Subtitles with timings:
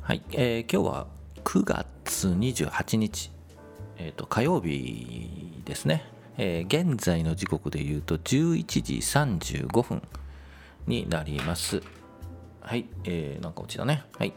[0.00, 1.06] はい、えー、今日は
[1.44, 3.32] 9月28日、
[3.98, 6.04] えーと、火曜日ですね、
[6.38, 10.02] えー、現在の時刻で言うと11時35分
[10.86, 11.82] になります。
[12.60, 14.04] はい、えー、なんか落ちだね。
[14.18, 14.32] はい、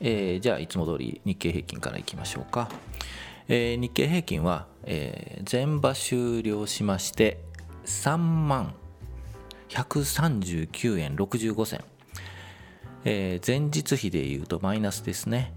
[0.00, 2.68] えー、じゃあいつも通り日経平均からいきましょうか、
[3.48, 7.38] えー、日経平均は、えー、全場終了しまして
[7.84, 8.74] 3万
[9.68, 11.80] 139円65銭、
[13.04, 15.52] えー、前日比でいうとマイナスですね、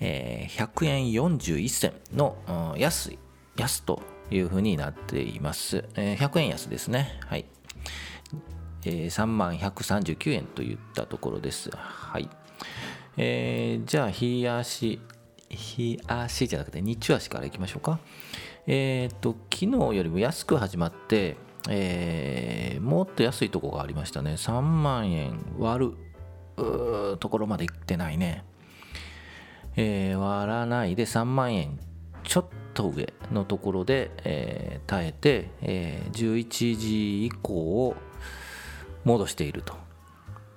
[0.00, 2.36] えー、100円41銭の、
[2.74, 3.18] うん、安い
[3.56, 7.18] 安というふうになっています、えー、100円安ですね。
[7.26, 7.46] はい、
[8.84, 11.70] えー、3万139円といったところです。
[11.74, 12.28] はい、
[13.16, 15.00] えー、じゃあ日足
[15.48, 17.98] 日足じゃなくて日中足からいきましょうか。
[18.66, 21.36] えっ、と昨日よりも安く始まって
[21.70, 24.32] えー、もっと安いとこがありましたね。
[24.32, 25.92] 3万円割る
[27.18, 28.44] ところまでいってないね、
[29.76, 31.78] えー、割らないで3万円
[32.24, 37.96] ちょっと上のところで、えー、耐えて、えー、11時以降を
[39.04, 39.74] 戻していると、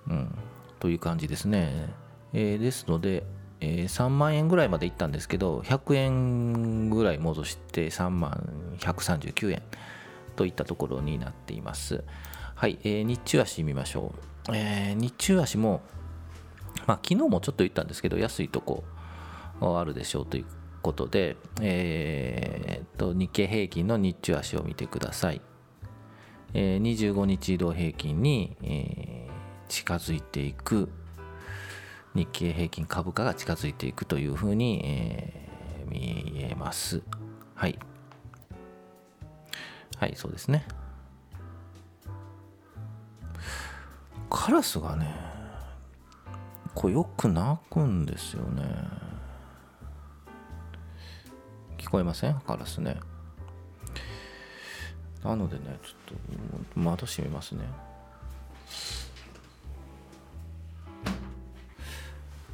[0.09, 0.35] うん、
[0.79, 1.93] という感じですね、
[2.33, 3.23] えー、ですので、
[3.59, 9.61] えー、3万円ぐらいまでいったんですけど100円ぐらい戻して3万139円。
[10.35, 12.03] といったところになっています。
[12.55, 14.13] はい、えー、日中足見ましょ
[14.49, 14.55] う。
[14.55, 15.81] えー、日中足も、
[16.91, 18.83] まあ、昨日もちょっと言ったんですけど、安いとこ
[19.61, 20.45] あるでしょうという
[20.81, 25.41] ことで、えー、と日経平均の日中足を見てください。
[26.53, 30.89] えー、25日移動平均に、えー、近づいていく
[32.13, 37.01] 日経平均株価が近づいていくというふうに、えー、見えます。
[37.55, 37.79] はい。
[39.97, 40.65] はいそうですね
[44.29, 45.30] カラスがね
[46.73, 48.63] こうよく鳴くんですよね。
[51.77, 52.39] 聞こえません？
[52.41, 52.99] カラスね。
[55.23, 56.17] なのでねちょっ
[56.73, 57.65] と窓閉めますね。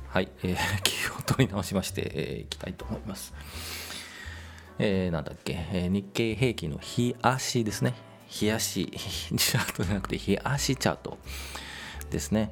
[0.10, 3.34] はい、えー、 気を取り直しまして、えー、いきたいと思います。
[4.80, 7.94] えー、なんだっけ、えー、日経平均の日足ですね。
[8.28, 11.18] 日足、 チャートじゃなくて日足チャート
[12.10, 12.52] ですね。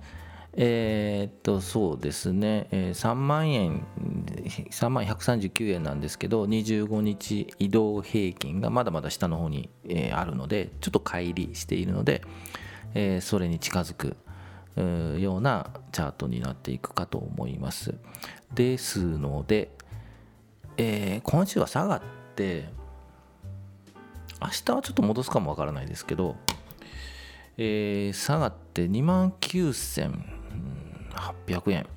[0.57, 3.85] えー、っと、そうですね、えー、3万円、
[4.71, 12.21] 3万139円なんですけど、25日移動平均がまだまだ下の方に、えー、あるので、ちょっと乖離しているので、
[12.93, 14.16] えー、それに近づく
[15.19, 17.95] ようなチャートになっていくかと思います。
[18.53, 19.72] ですので、
[20.77, 22.01] えー、今週は下がっ
[22.35, 22.69] て
[24.41, 26.35] 明日はちょっと戻すかもわからないですけど、
[27.57, 30.44] えー、下がって2万9000
[31.47, 31.88] 800円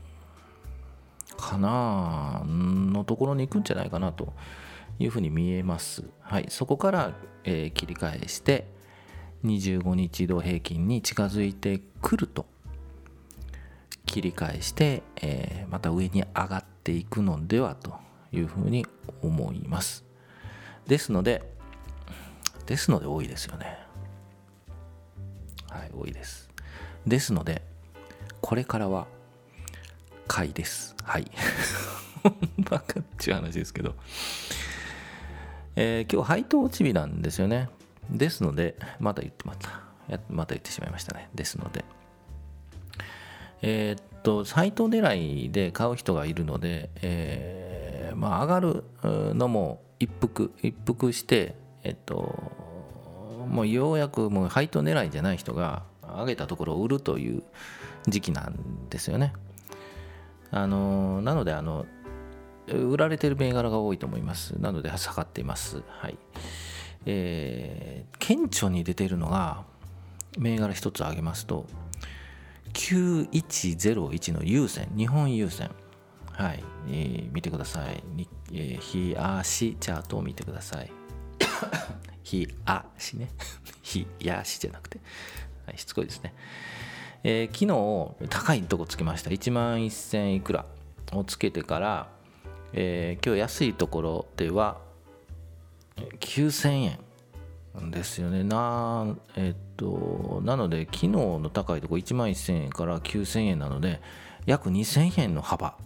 [1.37, 4.33] かなのところに行くんじゃないかなと
[4.99, 6.05] いうふうに見えます。
[6.21, 7.15] はい、そこから、
[7.45, 8.67] えー、切り返して
[9.45, 12.47] 25日移動平均に近づいてくると
[14.07, 17.95] 切り返して、えー、また上に上がっていくのではと
[18.33, 18.87] いうふうに
[19.23, 20.05] 思います。
[20.87, 21.43] ですので、
[22.67, 23.79] ですので多いですよね。
[25.71, 26.49] はい、多いです。
[27.07, 27.63] ですので、
[28.49, 29.07] これからは
[30.27, 30.97] 買いです。
[31.03, 31.31] はい。
[32.71, 33.95] バカっちゅう話ですけど。
[35.77, 37.69] えー、今日配当落ち日なんですよね。
[38.09, 39.83] ですので、また言ってまた。
[40.31, 41.29] また言ってしまいましたね。
[41.35, 41.85] ですので。
[43.61, 48.85] えー、っと、配当狙いで買う人がいるので、えーまあ、上がる
[49.35, 52.51] のも一服一服して、えっと、
[53.47, 57.43] もうようやくもう配当狙いじゃない人が上げたところを売るという
[58.07, 59.33] 時期なんですよね。
[60.51, 61.87] あのなのであの
[62.67, 64.53] 売られてる銘柄が多いと思います。
[64.61, 65.83] なので下がっています。
[65.89, 66.19] はい。
[67.07, 69.65] えー、顕著に出ているのが
[70.39, 71.67] 銘柄一つ挙げますと
[72.75, 75.71] 9101の優先日本優先
[76.39, 78.01] はい、えー、見てください。
[78.53, 80.93] えー、日足チャートを見てください。
[82.23, 83.29] 日足ね。
[83.83, 85.01] 日足じゃなくて、
[85.67, 86.33] はい、しつこいですね。
[87.25, 89.31] えー、昨日、高いとこつけました。
[89.31, 90.67] 1万1000いくら
[91.13, 92.09] をつけてから、
[92.73, 94.79] えー、今日安いところでは
[96.21, 96.97] 9000
[97.77, 98.45] 円ですよね。
[98.45, 104.01] な、えー、っと、なので、昨日の高いとこ1万1000円から9000円なので、
[104.49, 105.77] 約2000円の幅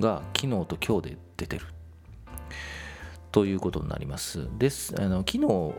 [0.00, 1.66] が昨日と今日で出てる
[3.32, 5.74] ということになりますですあの昨日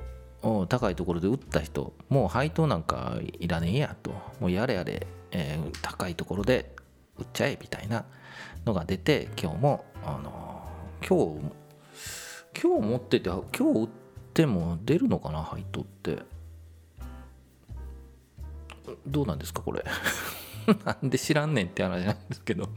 [0.67, 4.11] 高いところで打った人もう配当なんかいらねえやと。
[4.39, 6.75] もうやれやれ、えー、高いところで
[7.17, 8.05] 売っちゃえみたいな
[8.65, 13.43] のが出て今日も、あのー、今日今日持ってて今
[13.73, 13.89] 日売っ
[14.33, 16.19] ても出るのかな配当って。
[19.07, 19.83] どうなんですかこれ。
[20.85, 22.69] なんで知らんねんって話なんですけど。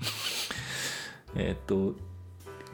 [1.36, 1.94] えっと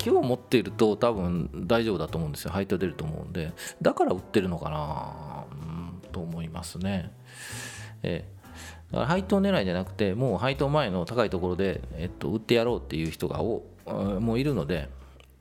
[0.05, 2.51] 今日持っていると多分大丈夫だと思うんですよ。
[2.51, 3.53] 配当出ると思うんで。
[3.81, 5.45] だから売ってるのかな
[6.13, 7.11] と思いますね。
[8.03, 8.29] え
[8.91, 13.63] だから配当狙いじゃなくてもう配当前の高いところで、えっと、売ってやろうっていう人がお
[14.21, 14.91] もういるので、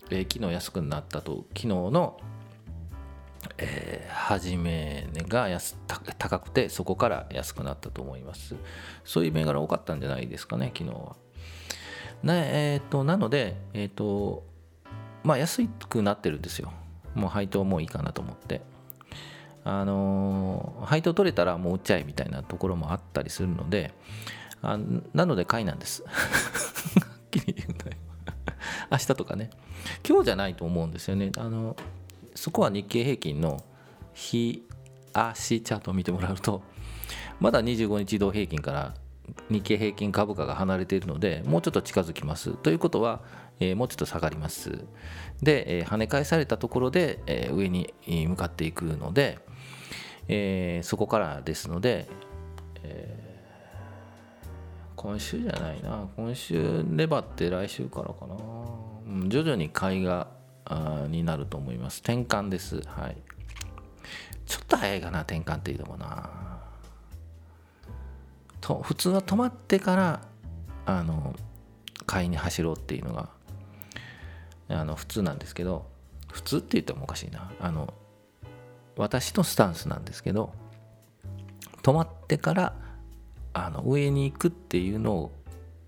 [0.09, 2.19] えー、昨日安くなったと昨日の
[3.57, 5.77] えー、初めが安
[6.17, 8.55] 高くてそこから安くなったと思います。
[9.03, 11.17] そういう銘柄多かったんじゃないですかね昨日は。
[12.23, 14.52] な,、えーと、なので、えーと
[15.23, 16.71] まあ、安くなってるんですよ。
[17.15, 18.61] もう配当もういいかなと思って。
[19.65, 23.93] あのー、配当取れたらもう売っちゃえみたいなところもあったりするので
[24.61, 24.77] あ
[25.13, 26.03] なので買いなんです。
[26.03, 27.89] はっきり言うと
[28.91, 29.49] 明日とかね。
[30.07, 31.31] 今日じゃないと思うんですよね。
[31.37, 31.75] あの
[32.35, 33.63] そこは日経平均の
[34.13, 34.63] 日
[35.13, 36.63] 足チャートを見てもらうと
[37.39, 38.93] まだ25日移動平均から
[39.49, 42.55] 日経平均株価が離れているのでもうちょっと近づきます。
[42.57, 43.21] ということは、
[43.59, 44.85] えー、もうちょっと下がります。
[45.41, 49.39] で、えー、跳ね返されたところで、えー、上に向かっていくので、
[50.27, 52.07] えそこからですので、
[52.83, 53.23] え
[54.95, 56.07] 今週じゃないな。
[56.15, 58.37] 今週粘って来週からかな、
[59.27, 60.27] 徐々に買いが
[61.09, 61.99] になると思います。
[61.99, 62.81] 転換です。
[62.87, 63.17] はい。
[64.45, 66.52] ちょっと早いかな転換っていうのもな。
[68.63, 70.21] と普通は止まってから
[70.85, 71.35] あの
[72.05, 73.29] 買いに走ろうっていうのが
[74.69, 75.85] あの普通なんですけど
[76.31, 77.93] 普通って言ってもおかしいなあの
[78.95, 80.53] 私のスタンスなんですけど
[81.81, 82.73] 止まってから
[83.51, 85.31] あの上に行くっていうの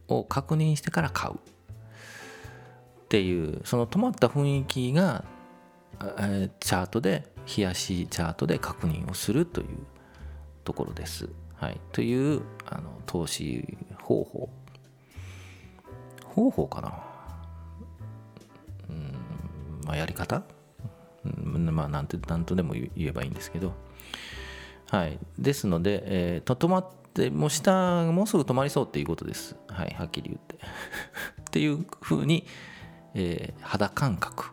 [0.10, 1.38] を確認してから買うっ
[3.08, 5.24] ていうその止まった雰囲気が、
[6.20, 9.68] えチャートで冷やしチャートで確認をするという
[10.66, 11.30] ところです。
[11.58, 14.50] はい、というあの投資方法。
[16.24, 17.04] 方法かな。
[18.90, 20.44] うんまあやり方？
[21.26, 23.74] うんまあなんて何とでも言えばいいんですけど。
[24.90, 25.18] はい。
[25.40, 29.56] ですので、えー、と止まってもう下もうすぐ止まりそうっていうことです。
[29.68, 30.56] はいはっきり言って。
[31.42, 32.46] っていうふうに
[33.16, 34.52] えー、肌感覚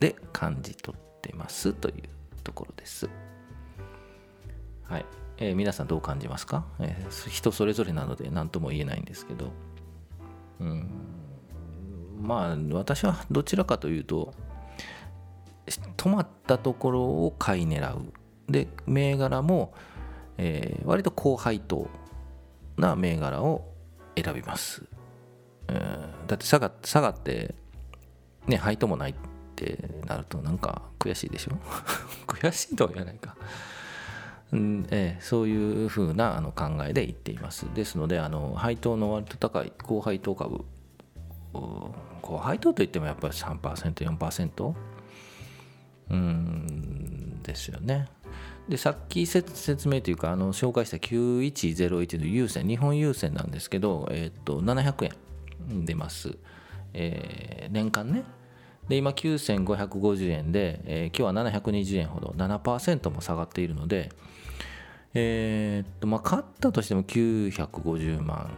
[0.00, 1.94] で感じ取ってますという
[2.42, 3.08] ところです。
[4.84, 5.04] はい。
[5.38, 9.50] えー、皆さんどう感じますか、えー、人それぞれなので何とも言えないんですけど。
[10.60, 10.88] うん。
[12.22, 14.32] まあ、私はどちらかというと、
[15.96, 18.12] 止まったところを買い狙う。
[18.48, 19.74] で、銘柄も、
[20.38, 21.88] えー、割と高配当
[22.78, 23.72] な銘柄を
[24.16, 24.84] 選びます。
[25.68, 25.76] うん、
[26.26, 27.54] だって下が下がって
[28.46, 29.14] ね配当もないっ
[29.56, 31.52] てなるとなんか悔しいでしょ？
[32.28, 33.36] 悔しいとは言わないか
[34.52, 37.66] うんえー、そういうふうなあの考えで言っています。
[37.74, 40.64] ですのであの配当の割と高い高配当株
[42.22, 44.74] 高配当といってもやっぱり 3%4%
[46.08, 48.08] うんですよね。
[48.68, 55.12] でさっき説明というかあの紹介した9101の優先日本優先なんですけど、えー、と700
[55.68, 56.36] 円出ます、
[56.92, 58.24] えー、年間ね。
[58.88, 64.10] で今9550円で、えー、今日は720円ほど7%も下がっているので、
[65.14, 68.50] えー、っとまあ買ったとしても950万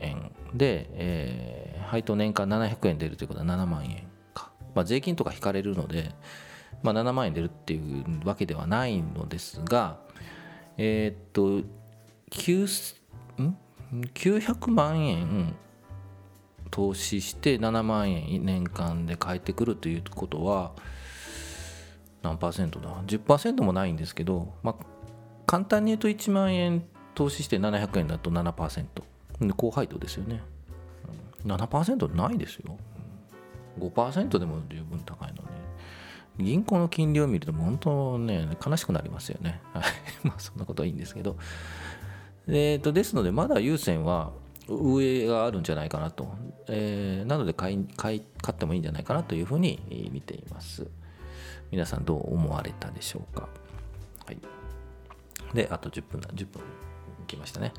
[0.00, 6.14] 円で、えー、配当年間700円出るということは7万円か、まあ、税金とか引かれるので、
[6.82, 9.98] まあ、7万円出るっていうわけではないのですが
[10.78, 11.62] えー、っと
[12.30, 15.54] 900万円
[16.72, 20.72] 投資して7万円年間で返ってくるということは
[22.22, 24.84] 何パーセントだ？10%もないんですけど、まあ、
[25.46, 26.82] 簡単に言うと1万円
[27.14, 28.86] 投資して700円だと7%
[29.40, 30.40] で高配当ですよね。
[31.44, 32.78] 7%ないですよ。
[33.78, 35.42] 5%でも十分高いの
[36.38, 36.46] に。
[36.46, 39.60] 銀行の金利を見ると本当ね悲しくなりますよね。
[40.24, 41.36] まあそんなことはいいんですけど。
[42.48, 44.32] えーとですのでまだ優先は
[44.68, 46.34] 上があるんじゃないかなと、
[46.74, 50.86] えー、なので買い買い買ってもいいんじゃないかなというふうに見ています。
[51.70, 53.48] 皆さんどう思われたでしょうか？
[54.24, 54.38] はい。
[55.54, 57.74] であと10分だ10分いきましたね。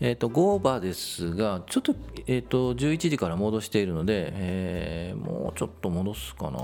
[0.00, 1.94] えっ、ー、と5ーですがちょっと,、
[2.26, 6.60] えーと、11時から戻しているので、えー、もうちょっと戻すかな。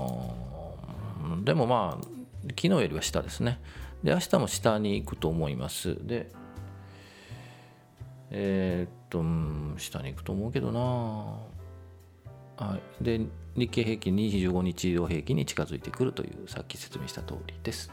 [1.43, 2.05] でもまあ
[2.49, 3.59] 昨日よりは下ですね。
[4.03, 5.97] で明日も下に行くと思います。
[6.07, 6.31] で
[8.29, 11.56] えー、っと、下に行くと思うけどな。
[12.57, 13.21] はい、で、
[13.55, 17.91] 日経平均25日移動平均に近づいてくるという、さっき説明した通りです。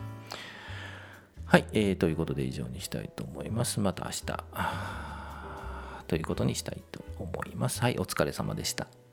[1.44, 3.78] はい、えー、ということで以上にしたいと思います。
[3.80, 4.44] また明日。
[6.06, 7.80] ということにしたいと思います。
[7.80, 9.04] はい、お疲れ様でした。